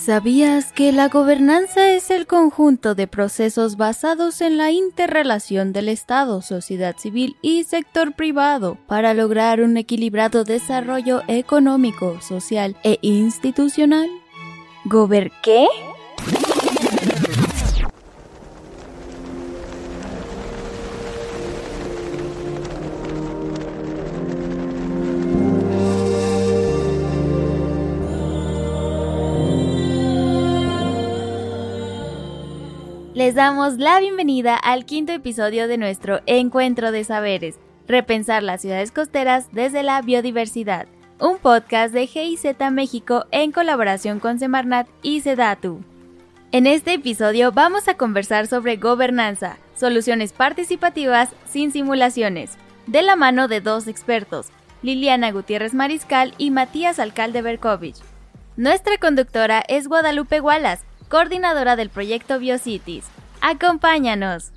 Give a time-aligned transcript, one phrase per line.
[0.00, 6.40] ¿Sabías que la gobernanza es el conjunto de procesos basados en la interrelación del Estado,
[6.40, 14.08] sociedad civil y sector privado para lograr un equilibrado desarrollo económico, social e institucional?
[14.86, 15.66] ¿Gober qué?
[33.30, 38.90] Les damos la bienvenida al quinto episodio de nuestro Encuentro de Saberes, Repensar las ciudades
[38.90, 40.88] costeras desde la biodiversidad,
[41.20, 45.80] un podcast de GIZ México en colaboración con Semarnat y Sedatu.
[46.50, 52.58] En este episodio vamos a conversar sobre gobernanza, soluciones participativas sin simulaciones,
[52.88, 54.48] de la mano de dos expertos,
[54.82, 57.98] Liliana Gutiérrez Mariscal y Matías Alcalde Berkovich.
[58.56, 63.04] Nuestra conductora es Guadalupe Wallace, coordinadora del proyecto BioCities.
[63.42, 64.52] ¡Acompáñanos!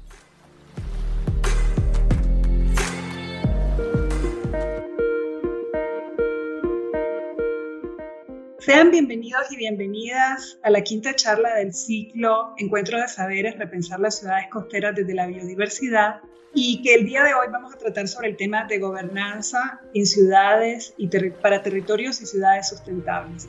[8.59, 14.19] Sean bienvenidos y bienvenidas a la quinta charla del ciclo Encuentro de Saberes, Repensar las
[14.19, 16.19] ciudades costeras desde la biodiversidad
[16.53, 20.05] y que el día de hoy vamos a tratar sobre el tema de gobernanza en
[20.05, 21.07] ciudades y
[21.41, 23.47] para territorios y ciudades sustentables.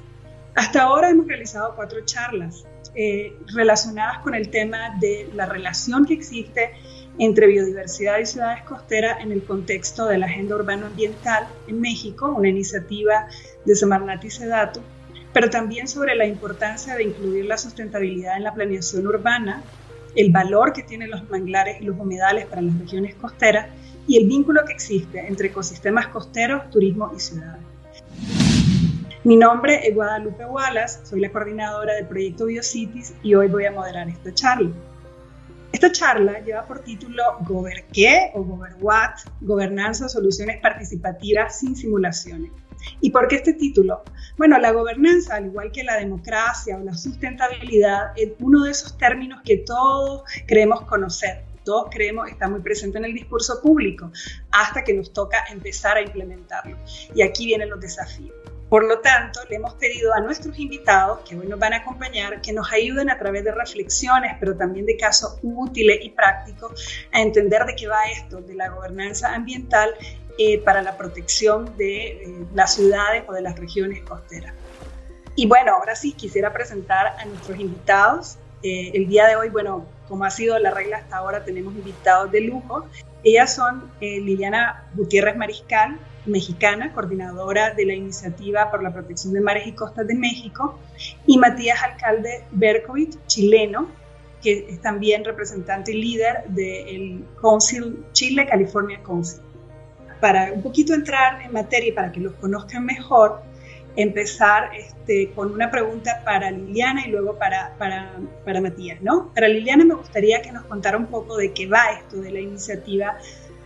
[0.54, 2.64] Hasta ahora hemos realizado cuatro charlas
[2.94, 6.72] eh, relacionadas con el tema de la relación que existe
[7.18, 12.32] entre biodiversidad y ciudades costeras en el contexto de la Agenda Urbano Ambiental en México,
[12.36, 13.26] una iniciativa
[13.64, 14.80] de Semarnat y Sedatu,
[15.32, 19.62] pero también sobre la importancia de incluir la sustentabilidad en la planeación urbana,
[20.14, 23.68] el valor que tienen los manglares y los humedales para las regiones costeras
[24.06, 27.73] y el vínculo que existe entre ecosistemas costeros, turismo y ciudades.
[29.24, 33.72] Mi nombre es Guadalupe Wallace, soy la coordinadora del proyecto BioCities y hoy voy a
[33.72, 34.70] moderar esta charla.
[35.72, 42.52] Esta charla lleva por título Gober qué o Gober what, Gobernanza, Soluciones Participativas sin Simulaciones.
[43.00, 44.02] ¿Y por qué este título?
[44.36, 48.98] Bueno, la gobernanza, al igual que la democracia o la sustentabilidad, es uno de esos
[48.98, 54.12] términos que todos creemos conocer, todos creemos está muy presente en el discurso público,
[54.50, 56.76] hasta que nos toca empezar a implementarlo.
[57.14, 58.34] Y aquí vienen los desafíos.
[58.74, 62.40] Por lo tanto, le hemos pedido a nuestros invitados, que hoy nos van a acompañar,
[62.40, 66.72] que nos ayuden a través de reflexiones, pero también de casos útiles y prácticos,
[67.12, 69.94] a entender de qué va esto de la gobernanza ambiental
[70.38, 74.52] eh, para la protección de eh, las ciudades o de las regiones costeras.
[75.36, 78.38] Y bueno, ahora sí quisiera presentar a nuestros invitados.
[78.64, 82.32] Eh, el día de hoy, bueno, como ha sido la regla hasta ahora, tenemos invitados
[82.32, 82.88] de lujo.
[83.22, 85.96] Ellas son Liliana Gutiérrez Mariscal,
[86.26, 90.78] mexicana, coordinadora de la Iniciativa por la Protección de Mares y Costas de México,
[91.26, 93.88] y Matías Alcalde Berkovich, chileno,
[94.42, 99.40] que es también representante y líder del Council Chile California Council.
[100.20, 103.42] Para un poquito entrar en materia y para que los conozcan mejor,
[103.96, 108.12] empezar este, con una pregunta para Liliana y luego para, para,
[108.44, 109.32] para Matías, ¿no?
[109.34, 112.40] Para Liliana me gustaría que nos contara un poco de qué va esto de la
[112.40, 113.16] iniciativa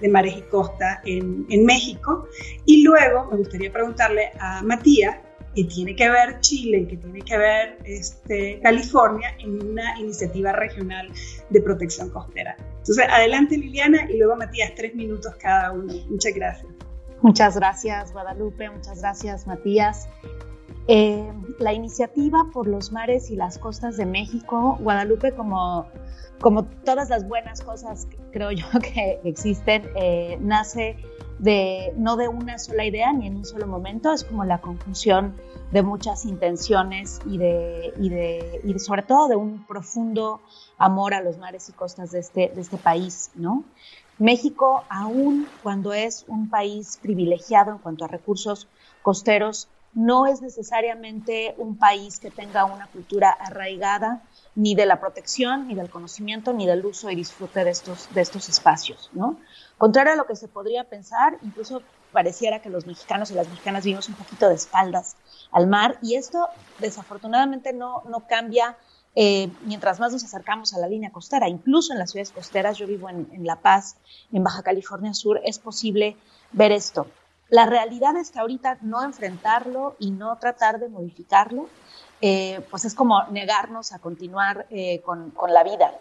[0.00, 2.28] de Mares y Costa en, en México.
[2.64, 5.16] Y luego me gustaría preguntarle a Matías
[5.54, 11.10] qué tiene que ver Chile, qué tiene que ver este, California en una iniciativa regional
[11.50, 12.56] de protección costera.
[12.58, 15.92] Entonces, adelante Liliana y luego Matías, tres minutos cada uno.
[16.08, 16.72] Muchas gracias.
[17.20, 20.08] Muchas gracias Guadalupe, muchas gracias Matías.
[20.88, 25.86] Eh, la iniciativa por los mares y las costas de México, Guadalupe, como
[26.40, 30.96] como todas las buenas cosas, creo yo, que existen, eh, nace
[31.38, 35.36] de, no de una sola idea ni en un solo momento, es como la conjunción
[35.72, 40.40] de muchas intenciones y, de, y, de, y sobre todo de un profundo
[40.78, 43.64] amor a los mares y costas de este, de este país, ¿no?
[44.18, 48.66] México, aún cuando es un país privilegiado en cuanto a recursos
[49.02, 54.22] costeros, no es necesariamente un país que tenga una cultura arraigada
[54.54, 58.20] ni de la protección, ni del conocimiento, ni del uso y disfrute de estos, de
[58.20, 59.36] estos espacios, ¿no?
[59.76, 61.82] Contrario a lo que se podría pensar, incluso
[62.12, 65.16] pareciera que los mexicanos y las mexicanas vivimos un poquito de espaldas
[65.52, 66.48] al mar y esto
[66.78, 68.76] desafortunadamente no, no cambia
[69.14, 71.48] eh, mientras más nos acercamos a la línea costera.
[71.48, 73.96] Incluso en las ciudades costeras, yo vivo en, en La Paz,
[74.32, 76.16] en Baja California Sur, es posible
[76.52, 77.06] ver esto.
[77.48, 81.68] La realidad es que ahorita no enfrentarlo y no tratar de modificarlo
[82.20, 85.92] eh, pues es como negarnos a continuar eh, con, con la vida.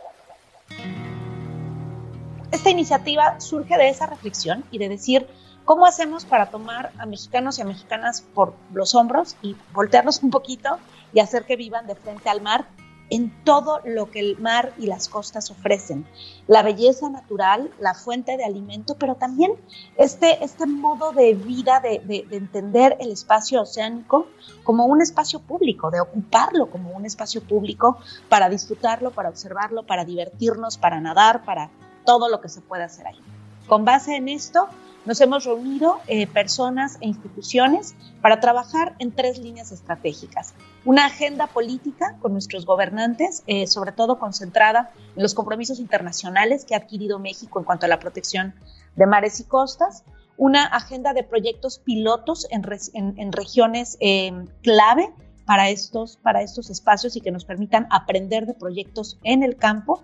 [2.51, 5.27] Esta iniciativa surge de esa reflexión y de decir,
[5.67, 10.29] ¿Cómo hacemos para tomar a mexicanos y a mexicanas por los hombros y voltearlos un
[10.29, 10.79] poquito
[11.11, 12.69] y hacer que vivan de frente al mar
[13.09, 16.06] en todo lo que el mar y las costas ofrecen.
[16.48, 19.54] La belleza natural, la fuente de alimento, pero también
[19.98, 24.27] este, este modo de vida, de, de, entender el espacio oceánico
[24.63, 27.98] como un espacio público, de ocuparlo como un espacio público
[28.30, 31.69] para disfrutarlo, para observarlo, para divertirnos, para nadar, para
[32.06, 33.19] todo lo que se puede hacer ahí.
[33.68, 34.68] Con base en esto,
[35.07, 40.54] nos hemos reunido eh, personas e instituciones para trabajar en tres líneas estratégicas.
[40.83, 46.75] Una agenda política con nuestros gobernantes, eh, sobre todo concentrada en los compromisos internacionales que
[46.75, 48.54] ha adquirido México en cuanto a la protección
[48.98, 50.04] de mares y costas.
[50.36, 55.13] Una agenda de proyectos pilotos en, regiones eh, clave
[55.47, 60.03] para estos, para estos espacios y que nos permitan aprender de proyectos en el campo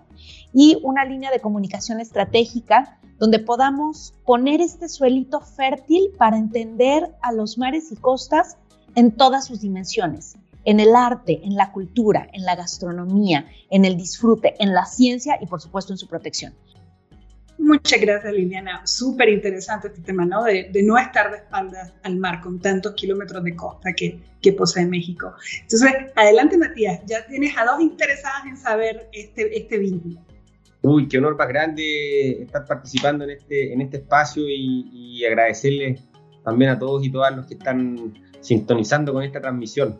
[0.54, 7.30] y una línea de comunicación estratégica donde podamos poner este suelito fértil para entender a
[7.30, 8.56] los mares y costas
[8.94, 13.98] en todas sus dimensiones, en el arte, en la cultura, en la gastronomía, en el
[13.98, 16.54] disfrute, en la ciencia y por supuesto en su protección.
[17.58, 20.44] Muchas gracias Liliana, súper interesante este tema, ¿no?
[20.44, 24.20] De, no estar de espaldas al mar con tantos kilómetros de costa que,
[24.52, 25.32] posee México.
[25.62, 30.20] Entonces, adelante Matías, ya tienes a dos interesadas en saber este, este vínculo.
[30.82, 36.02] Uy, qué honor más grande estar participando en este, en este espacio y, agradecerles
[36.44, 39.98] también a todos y todas los que están sintonizando con esta transmisión.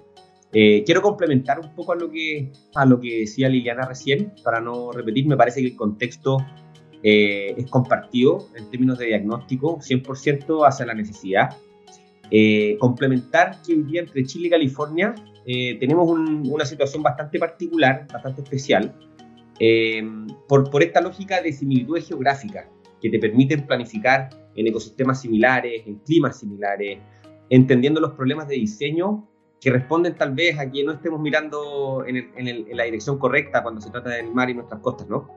[0.52, 4.60] Eh, quiero complementar un poco a lo, que, a lo que decía Liliana recién, para
[4.60, 6.36] no repetir, me parece que el contexto
[7.04, 11.56] eh, es compartido en términos de diagnóstico, 100% hacia la necesidad.
[12.32, 15.14] Eh, complementar que hoy día entre Chile y California
[15.46, 18.94] tenemos una situación bastante particular, bastante especial,
[19.60, 22.66] Em, por, por esta lógica de similitudes geográficas
[23.00, 26.98] que te permiten planificar en ecosistemas similares, en climas similares,
[27.50, 29.28] entendiendo los problemas de diseño
[29.60, 33.80] que responden tal vez a que no estemos mirando en, en, la dirección correcta cuando
[33.80, 35.28] se trata del mar y nuestras costas, ¿no?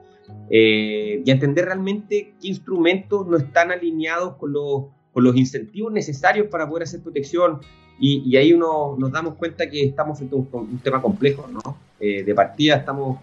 [0.50, 6.48] Eh, y entender realmente qué instrumentos no están alineados con los, con los incentivos necesarios
[6.48, 7.60] para poder hacer protección.
[8.00, 11.48] Y, y ahí uno, nos damos cuenta que estamos frente a un, un tema complejo,
[11.48, 11.78] ¿no?
[12.00, 13.18] Eh, de partida estamos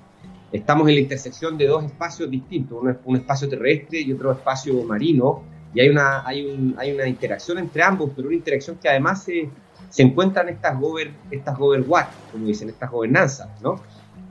[0.52, 5.44] estamos en la intersección de dos espacios distintos, un, espacio terrestre y otro espacio marino,
[5.74, 9.24] y hay una, hay, un, hay una interacción entre ambos, pero una interacción que además
[9.24, 9.50] se,
[9.90, 13.82] se encuentran estas gober, estas what, como dicen, estas gobernanzas, ¿no?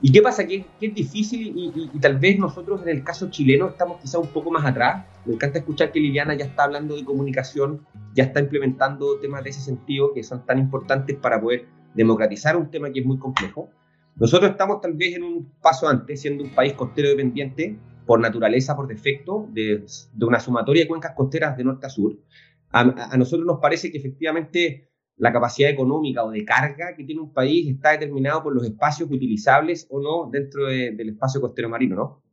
[0.01, 0.45] ¿Y qué pasa?
[0.45, 4.51] Que, es difícil y, tal vez nosotros en el caso chileno estamos quizá un poco
[4.51, 5.05] más atrás.
[5.25, 9.49] Me encanta escuchar que Liliana ya está hablando de comunicación, ya está implementando temas de
[9.51, 13.69] ese sentido que son tan importantes para poder democratizar un tema que es muy complejo.
[14.17, 18.75] Nosotros estamos tal vez en un paso antes, siendo un país costero dependiente por naturaleza,
[18.75, 19.85] por defecto, de,
[20.21, 22.17] una sumatoria de cuencas costeras de norte a sur.
[22.71, 27.33] A, nosotros nos parece que efectivamente la capacidad económica o de carga que tiene un
[27.33, 32.25] país está determinado por los espacios utilizables o no dentro del espacio costero marino, ¿no?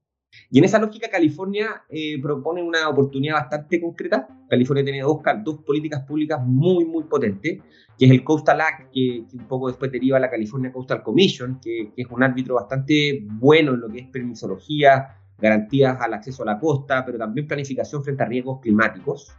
[0.50, 4.26] Y en esa lógica, California eh, propone una oportunidad bastante concreta.
[4.48, 7.60] California tiene dos, dos políticas públicas muy, muy potentes,
[7.98, 11.92] que es el Coastal Act, que, un poco después deriva la California Coastal Commission, que,
[11.96, 16.58] es un árbitro bastante bueno en lo que es permisología, garantías al acceso a la
[16.58, 19.34] costa, pero también planificación frente a riesgos climáticos.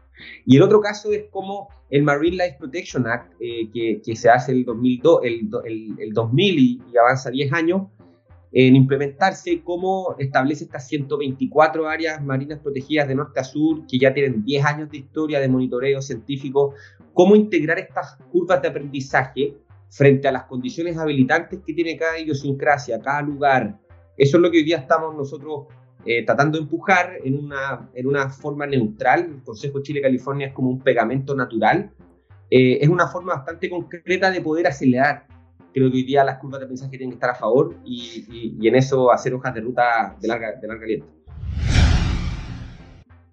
[0.46, 3.70] Y el otro caso es como el Marine Life Protection Act, eh,
[4.04, 5.50] que, se hace el, 2002, el,
[6.00, 7.82] el, 2000 y, y avanza 10 años,
[8.56, 14.14] en implementarse, cómo establece estas 124 áreas marinas protegidas de norte a sur, que ya
[14.14, 16.76] tienen 10 años de historia de monitoreo científico,
[17.14, 19.58] cómo integrar estas curvas de aprendizaje
[19.90, 23.80] frente a las condiciones habilitantes que tiene cada idiosincrasia, cada lugar.
[24.18, 25.66] Eso es lo que hoy día estamos nosotros
[26.06, 29.22] eh, tratando de empujar en una, en una forma neutral.
[29.26, 31.92] El Consejo Chile-California es como un pegamento natural.
[32.50, 35.28] Eh, es una forma bastante concreta de poder acelerar
[35.74, 38.76] creo que hoy día las curvas de aprendizaje tienen que estar a favor y, en
[38.76, 41.08] eso hacer hojas de ruta de larga, de larga aliento.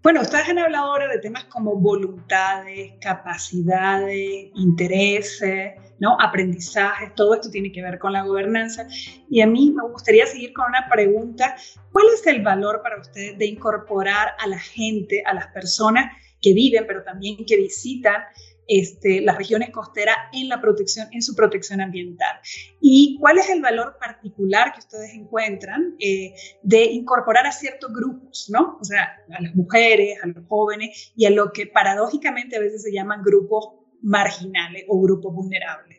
[0.03, 6.17] Bueno, ustedes han hablado ahora de temas como voluntades, capacidades, intereses, ¿no?
[6.19, 8.87] aprendizajes, todo esto tiene que ver con la gobernanza.
[9.29, 11.55] Y a mí me gustaría seguir con una pregunta.
[11.93, 16.55] ¿Cuál es el valor para ustedes de incorporar a la gente, a las personas que
[16.55, 18.23] viven, pero también que visitan
[18.71, 22.39] este, las regiones costeras en, la protección, en su protección ambiental.
[22.81, 28.49] ¿Y cuál es el valor particular que ustedes encuentran eh, de incorporar a ciertos grupos,
[28.49, 28.79] ¿no?
[28.81, 32.85] O sea, a las mujeres, a los jóvenes y a lo que paradójicamente a veces
[32.85, 33.71] se llaman grupos
[34.03, 35.99] marginales o grupos vulnerables.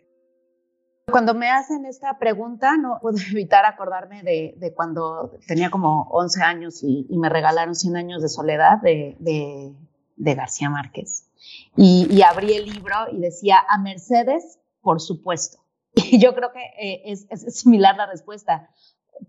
[1.11, 6.83] Cuando me hacen esta pregunta, no puedo evitar acordarme de, cuando tenía como 11 años
[6.83, 9.75] y, me regalaron 100 años de soledad de de
[10.23, 11.27] García Márquez.
[11.75, 15.59] Y, abrí el libro y decía, a Mercedes, por supuesto.
[15.95, 18.69] Y yo creo que eh, es, similar la respuesta.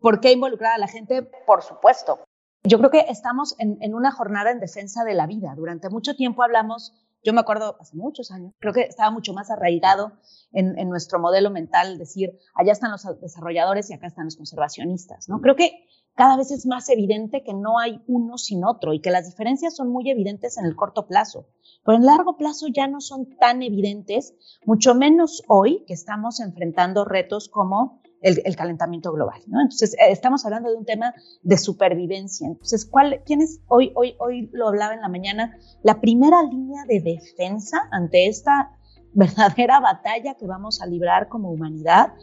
[0.01, 1.23] ¿Por qué involucrar a la gente?
[1.47, 2.21] Por supuesto.
[2.65, 5.55] Yo creo que estamos en, en una jornada en defensa de la vida.
[5.57, 6.93] Durante mucho tiempo hablamos
[7.25, 10.13] yo me acuerdo hace muchos años, creo que estaba mucho más arraigado
[10.53, 15.41] en, nuestro modelo mental decir, allá están los desarrolladores y acá están los conservacionistas, ¿no?
[15.41, 19.11] Creo que cada vez es más evidente que no hay uno sin otro y que
[19.11, 21.47] las diferencias son muy evidentes en el corto plazo,
[21.85, 27.05] pero en largo plazo ya no son tan evidentes, mucho menos hoy que estamos enfrentando
[27.05, 29.41] retos como el, calentamiento global.
[29.47, 29.61] ¿no?
[29.61, 32.47] Entonces, eh, estamos hablando de un tema de supervivencia.
[32.47, 36.85] Entonces, ¿cuál, ¿quién es, hoy, hoy, hoy lo hablaba en la mañana, la primera línea
[36.87, 38.77] de defensa ante esta
[39.15, 42.15] verdadera batalla que vamos a librar como humanidad?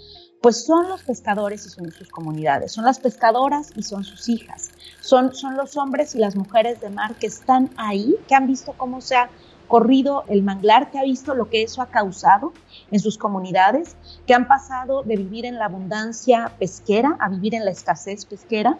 [0.41, 4.71] Pues son los pescadores y son sus comunidades, son las pescadoras y son sus hijas,
[5.01, 8.73] son, son los hombres y las mujeres de mar que están ahí, que han visto
[8.77, 9.29] cómo se ha
[9.67, 12.53] corrido el manglar, que ha visto lo que eso ha causado
[12.91, 17.63] en sus comunidades, que han pasado de vivir en la abundancia pesquera a vivir en
[17.63, 18.77] la escasez pesquera.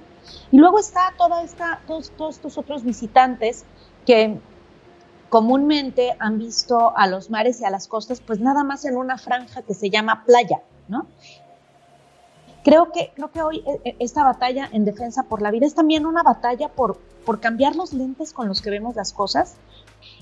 [0.52, 3.66] Y luego está toda esta, todos, todos estos otros visitantes
[4.06, 4.40] que
[5.30, 9.18] comúnmente han visto a los mares y a las costas, pues nada más en una
[9.18, 11.06] franja que se llama playa, ¿no?
[12.64, 15.76] Creo que, creo que hoy eh, eh, esta batalla en defensa por la vida es
[15.76, 19.56] también una batalla por, por cambiar los lentes con los que vemos las cosas,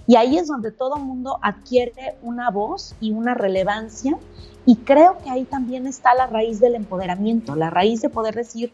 [0.05, 4.17] y ahí es donde todo el mundo adquiere una voz y una relevancia.
[4.65, 8.73] Y creo que ahí también está la raíz del empoderamiento, la raíz de poder decir,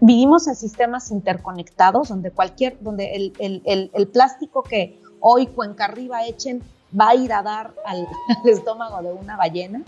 [0.00, 6.26] vivimos en sistemas interconectados donde cualquier, donde el, el, el, plástico que hoy cuenca arriba
[6.26, 6.62] echen
[6.98, 8.06] va a ir a dar al,
[8.44, 9.82] estómago de una ballena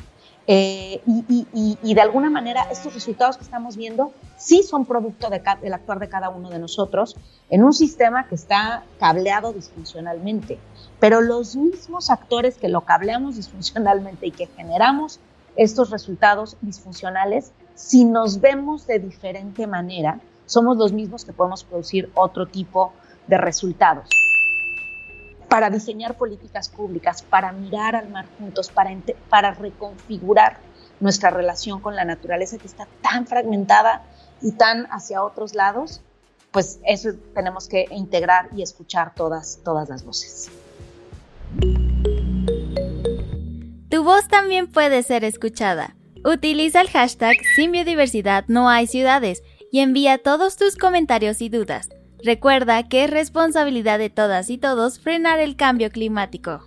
[0.46, 5.72] eh, y, de alguna manera estos resultados que estamos viendo sí son producto de del
[5.72, 7.16] actuar de cada uno de nosotros
[7.48, 10.58] en un sistema que está cableado disfuncionalmente.
[11.00, 15.18] Pero los mismos actores que lo cableamos disfuncionalmente y que generamos
[15.56, 22.10] estos resultados disfuncionales, si nos vemos de diferente manera, somos los mismos que podemos producir
[22.14, 22.92] otro tipo
[23.28, 24.08] de resultados
[25.54, 28.90] para diseñar políticas públicas, para mirar al mar juntos, para,
[29.30, 30.56] para reconfigurar
[30.98, 34.02] nuestra relación con la naturaleza que está tan fragmentada
[34.42, 36.00] y tan hacia otros lados,
[36.50, 40.50] pues eso tenemos que integrar y escuchar todas, todas las voces.
[43.90, 45.94] Tu voz también puede ser escuchada.
[46.24, 51.90] Utiliza el hashtag Sin Biodiversidad No Hay Ciudades y envía todos tus comentarios y dudas.
[52.24, 56.62] Recuerda que es responsabilidad de todas y todos frenar el cambio climático.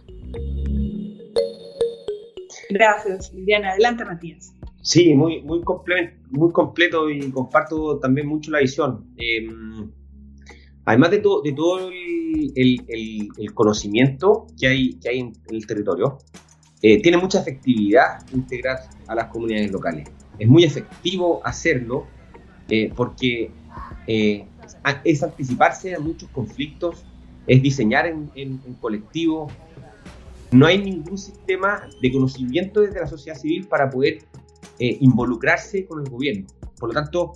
[2.69, 3.71] Gracias, Liliana.
[3.71, 4.53] Adelante, Matías.
[4.83, 5.63] Sí, muy, muy,
[6.29, 9.07] muy completo y comparto también mucho la visión.
[9.17, 9.89] Em,
[10.85, 16.19] además de, de todo el, conocimiento que hay, que hay en, el territorio,
[16.83, 20.07] eh, tiene mucha efectividad integrar a las comunidades locales.
[20.37, 22.05] Es muy efectivo hacerlo
[22.69, 23.49] eh, porque
[24.05, 24.45] eh,
[25.03, 27.05] es anticiparse a muchos conflictos,
[27.47, 29.47] es diseñar en, colectivo.
[30.51, 34.19] No hay ningún sistema de conocimiento desde la sociedad civil para poder
[34.79, 36.47] eh, involucrarse con el gobierno.
[36.79, 37.33] Por lo tanto,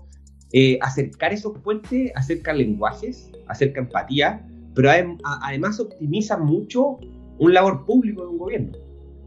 [0.53, 4.89] eh, acercar esos puentes acerca lenguajes, acerca empatía, pero
[5.23, 6.97] además optimiza mucho
[7.39, 8.77] un labor público de un gobierno,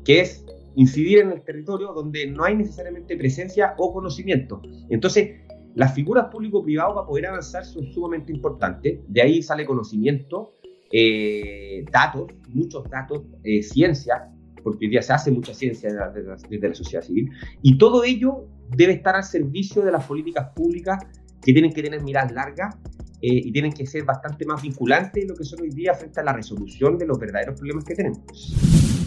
[0.05, 0.45] que es
[0.77, 4.61] incidir en el territorio donde no hay necesariamente presencia o conocimiento.
[4.89, 5.41] Entonces,
[5.75, 9.01] las figuras público-privado para poder avanzar son sumamente importantes.
[9.09, 10.55] De ahí sale conocimiento,
[10.93, 14.31] eh, datos, muchos datos, eh, ciencia,
[14.63, 17.31] porque hoy día se hace mucha ciencia desde la, sociedad civil.
[17.63, 21.05] Y todo ello debe estar al servicio de las políticas públicas
[21.43, 22.77] que tienen que tener miradas largas
[23.21, 26.21] eh, y tienen que ser bastante más vinculantes de lo que son hoy día frente
[26.21, 29.04] a la resolución de los verdaderos problemas que tenemos.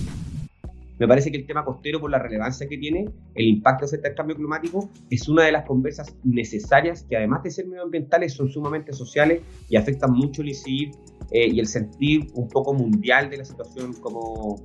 [1.00, 4.18] Me parece que el tema costero, por la relevancia que tiene, el impacto acerca del
[4.18, 8.94] cambio climático, es una de las conversas necesarias que además de ser medioambientales son sumamente
[8.94, 10.92] sociales y afectan mucho el incidir
[11.32, 14.60] eh, y el sentir un poco mundial de la situación como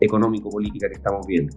[0.00, 1.54] económico-política que estamos viendo.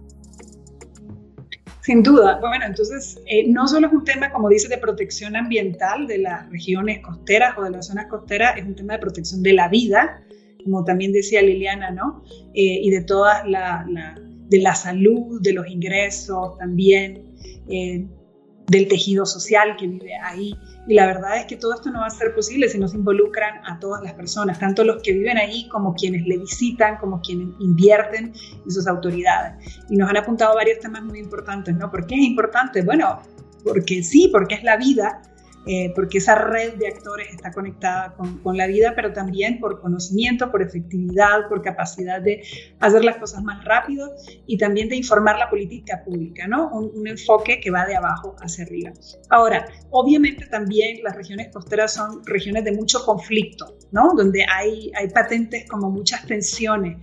[1.88, 2.38] Sin duda.
[2.40, 6.50] Bueno, entonces, eh, no solo es un tema, como dice, de protección ambiental de las
[6.50, 10.22] regiones costeras o de las zonas costeras, es un tema de protección de la vida,
[10.64, 12.22] como también decía Liliana, ¿no?
[12.54, 13.86] Eh, y de toda la,
[14.48, 17.34] de la salud, de los ingresos también,
[17.68, 18.06] eh,
[18.68, 20.54] del tejido social que vive ahí.
[20.86, 22.96] Y la verdad es que todo esto no va a ser posible si no se
[22.96, 27.20] involucran a todas las personas, tanto los que viven ahí como quienes le visitan, como
[27.20, 28.32] quienes invierten
[28.66, 29.82] y sus autoridades.
[29.90, 31.90] Y nos han apuntado varios temas muy importantes, ¿no?
[31.90, 32.82] ¿Por qué es importante?
[32.82, 33.20] Bueno,
[33.64, 35.22] porque sí, porque es la vida,
[35.68, 40.50] eh, porque esa red de actores está conectada con, la vida, pero también por conocimiento,
[40.50, 42.42] por efectividad, por capacidad de
[42.80, 44.10] hacer las cosas más rápido
[44.46, 46.70] y también de informar la política pública, ¿no?
[46.72, 48.92] Un, enfoque que va de abajo hacia arriba.
[49.28, 54.14] Ahora, obviamente también las regiones costeras son regiones de mucho conflicto, ¿no?
[54.16, 56.96] Donde hay, hay patentes como muchas tensiones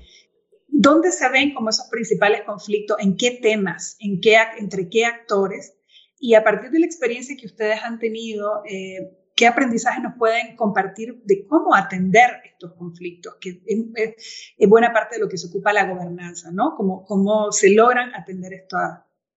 [0.77, 2.98] ¿Dónde se ven como esos principales conflictos?
[3.00, 3.95] ¿En qué temas?
[4.00, 4.19] ¿En
[4.60, 5.74] ¿Entre qué actores?
[6.19, 10.55] Y a partir de la experiencia que ustedes han tenido, eh, ¿qué aprendizaje nos pueden
[10.55, 13.36] compartir de cómo atender estos conflictos?
[13.39, 16.75] Que es, buena parte de lo que se ocupa la gobernanza, ¿no?
[16.75, 18.65] Cómo, cómo se logran atender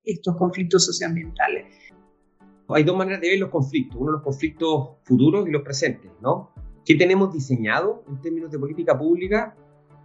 [0.04, 1.66] estos conflictos socioambientales.
[2.68, 3.98] Hay dos maneras de ver los conflictos.
[4.00, 6.52] Uno, los conflictos futuros y los presentes, ¿no?
[6.84, 9.56] ¿Qué tenemos diseñado en términos de política pública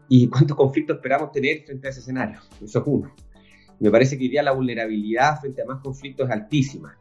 [0.09, 2.39] y cuántos conflictos esperamos tener frente a ese escenario.
[2.61, 3.13] Eso es uno.
[3.83, 6.97] Me parece que hoy día la vulnerabilidad frente a más conflictos es altísima.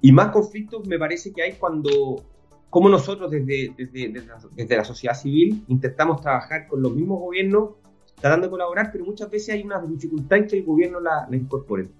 [0.00, 2.24] Y más conflictos me parece que hay cuando,
[2.70, 7.74] como nosotros desde, desde, desde, la, sociedad civil intentamos trabajar con los mismos gobiernos,
[8.18, 11.36] tratando de colaborar, pero muchas veces hay una dificultad en que el gobierno la, la
[11.36, 11.90] incorpore.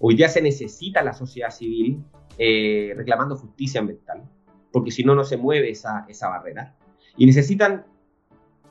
[0.00, 2.02] Hoy día se necesita la sociedad civil
[2.38, 4.28] eh, reclamando justicia ambiental,
[4.72, 6.74] porque si no, no se mueve esa, esa barrera.
[7.16, 7.86] Y necesitan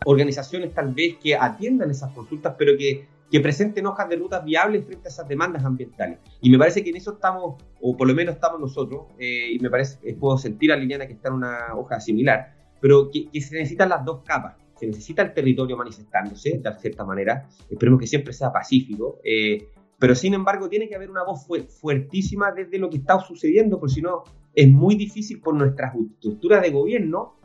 [0.04, 4.86] organizaciones tal vez que atiendan esas consultas, pero que, que presenten hojas de rutas viables
[4.86, 6.20] frente a esas demandas ambientales.
[6.42, 9.60] Y me parece que en eso estamos, o por lo menos estamos nosotros, eh, y
[9.60, 13.30] me parece, eh, puedo sentir a Liliana que está en una hoja similar, pero que,
[13.40, 14.58] se necesitan las dos capas.
[14.76, 20.14] Se necesita el territorio manifestándose, de cierta manera, esperemos que siempre sea pacífico, eh, pero
[20.16, 21.46] sin embargo tiene que haber una voz
[21.80, 24.24] fuertísima desde lo que está sucediendo, porque si no
[24.54, 27.36] es muy difícil por nuestras estructuras de gobierno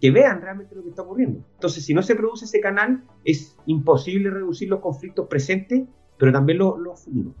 [0.00, 1.44] que vean realmente lo que está ocurriendo.
[1.54, 5.82] Entonces, si no se produce ese canal, es imposible reducir los conflictos presentes,
[6.16, 7.34] pero también los, futuros.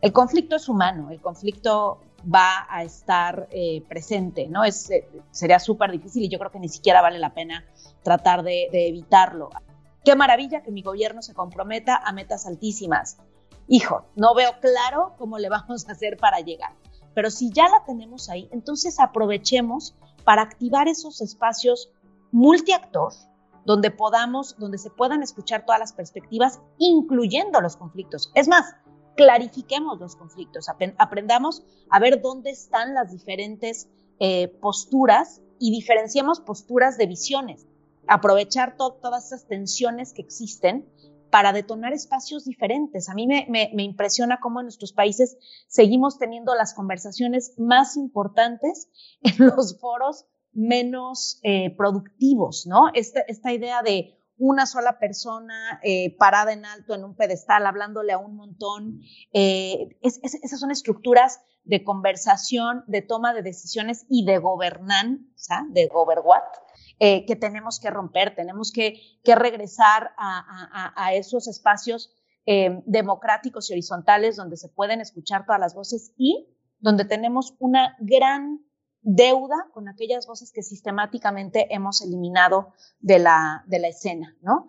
[0.00, 4.64] El conflicto es humano, el conflicto va a estar eh, presente, ¿no?
[4.64, 7.64] Es, eh, sería súper difícil y yo creo que ni siquiera vale la pena
[8.02, 9.50] tratar de, de evitarlo.
[10.04, 13.18] Qué maravilla que mi gobierno se comprometa a metas altísimas.
[13.66, 16.72] Hijo, no veo claro cómo le vamos a hacer para llegar.
[17.14, 21.90] Pero si ya la tenemos ahí, entonces aprovechemos para activar esos espacios
[22.32, 23.12] multiactor
[23.64, 28.30] donde podamos, donde se puedan escuchar todas las perspectivas, incluyendo los conflictos.
[28.34, 28.74] Es más,
[29.16, 30.66] clarifiquemos los conflictos,
[30.98, 37.66] aprendamos a ver dónde están las diferentes eh, posturas y diferenciemos posturas de visiones.
[38.06, 40.88] Aprovechar todas esas tensiones que existen
[41.30, 43.08] para detonar espacios diferentes.
[43.08, 45.36] A mí me, impresiona cómo en nuestros países
[45.68, 48.90] seguimos teniendo las conversaciones más importantes
[49.22, 52.90] en los foros menos eh, productivos, ¿no?
[52.92, 58.12] Esta, esta idea de una sola persona eh, parada en alto en un pedestal, hablándole
[58.12, 59.00] a un montón.
[59.32, 66.44] Eh, esas son estructuras de conversación, de toma de decisiones y de gobernanza, de goberwat,
[67.02, 74.36] eh, que tenemos que romper, tenemos que, regresar a, esos espacios eh, democráticos y horizontales
[74.36, 76.46] donde se pueden escuchar todas las voces y
[76.78, 78.60] donde tenemos una gran
[79.00, 84.68] deuda con aquellas voces que sistemáticamente hemos eliminado de la, de la escena, ¿no?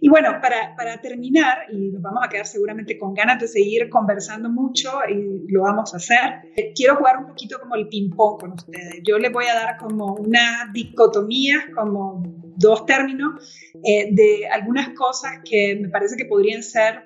[0.00, 3.88] Y bueno, para, para, terminar, y nos vamos a quedar seguramente con ganas de seguir
[3.88, 8.40] conversando mucho y lo vamos a hacer, eh, quiero jugar un poquito como el ping-pong
[8.40, 9.00] con ustedes.
[9.04, 12.22] Yo les voy a dar como una dicotomía, como
[12.56, 17.04] dos términos eh, de algunas cosas que me parece que podrían ser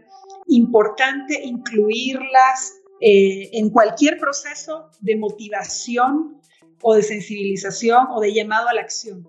[0.49, 6.41] importantes incluirlas eh, en cualquier proceso de motivación
[6.83, 9.29] o de sensibilización o de llamado a la acción.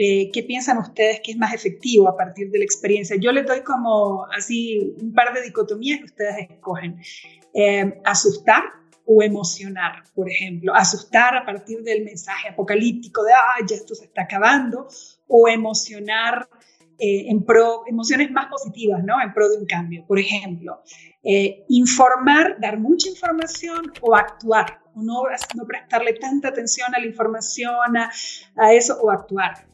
[0.00, 3.16] Eh, ¿Qué piensan ustedes que es más efectivo a partir de la experiencia?
[3.20, 7.00] Yo les doy como así un par de dicotomías que ustedes escogen.
[7.52, 8.62] Eh, asustar
[9.04, 10.72] o emocionar, por ejemplo.
[10.72, 14.86] Asustar a partir del mensaje apocalíptico de, ah, ya esto se está acabando,
[15.26, 16.48] o emocionar
[16.96, 19.20] eh, en pro, emociones más positivas, ¿no?
[19.20, 20.04] En pro de un cambio.
[20.06, 20.80] Por ejemplo,
[21.68, 25.24] informar, dar mucha información o actuar, no,
[25.56, 28.12] no prestarle tanta atención a la información, a,
[28.56, 29.67] a eso, o actuar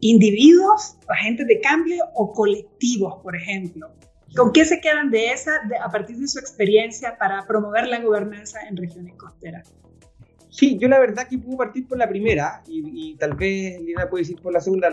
[0.00, 3.90] individuos, agentes de cambio o colectivos, por ejemplo.
[4.36, 8.60] ¿Con qué se quedan de esa a partir de su experiencia para promover la gobernanza
[8.68, 9.74] en regiones costeras?
[10.50, 14.22] Sí, yo la verdad que puedo partir por la primera y, tal vez Lina puede
[14.22, 14.90] decir por la segunda,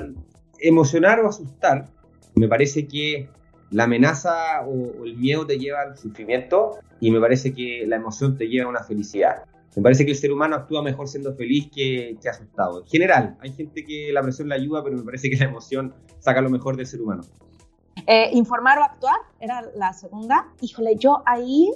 [0.59, 1.85] emocionar o asustar.
[2.35, 3.29] Me parece que
[3.71, 7.97] la amenaza o, o el miedo te lleva al sufrimiento y me parece que la
[7.97, 9.43] emoción te lleva a una felicidad.
[9.75, 12.81] Me parece que el ser humano actúa mejor siendo feliz que, que, asustado.
[12.81, 15.93] En general, hay gente que la presión le ayuda, pero me parece que la emoción
[16.19, 17.23] saca lo mejor del ser humano.
[18.07, 20.47] Eh, informar o actuar era la segunda.
[20.61, 21.71] Híjole, yo ahí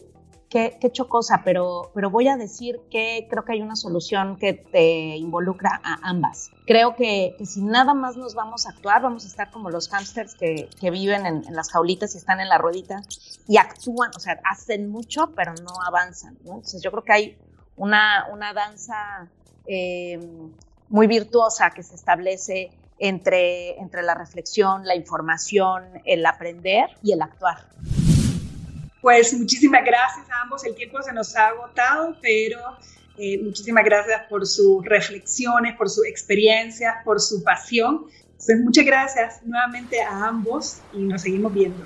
[0.50, 4.54] qué, qué chocosa, pero, pero voy a decir que creo que hay una solución que
[4.54, 6.52] te involucra a ambas.
[6.66, 10.36] Creo que, si nada más nos vamos a actuar, vamos a estar como los hamsters
[10.36, 13.02] que, que viven en, las jaulitas y están en la ruedita
[13.48, 16.38] y actúan, o sea, hacen mucho, pero no avanzan.
[16.40, 17.38] Entonces yo creo que hay
[17.80, 19.28] una, una danza
[19.66, 20.20] eh,
[20.90, 27.22] muy virtuosa que se establece entre, entre la reflexión, la información, el aprender y el
[27.22, 27.58] actuar.
[29.02, 30.66] Pues muchísimas gracias a ambos.
[30.66, 32.60] El tiempo se nos ha agotado, pero
[33.18, 38.08] eh, muchísimas gracias por sus reflexiones, por sus experiencias, por su pasión.
[38.32, 41.86] Entonces, muchas gracias nuevamente a ambos y nos seguimos viendo.